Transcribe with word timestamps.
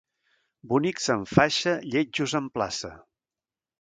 Bonics 0.71 1.11
en 1.15 1.27
faixa, 1.33 1.75
lletjos 1.97 2.35
en 2.41 2.49
plaça. 2.57 2.95